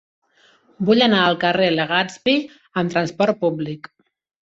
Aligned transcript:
Vull 0.87 1.03
anar 1.09 1.19
al 1.27 1.37
carrer 1.45 1.69
de 1.73 1.77
Legazpi 1.77 2.37
amb 2.83 2.97
trasport 2.99 3.43
públic. 3.47 3.97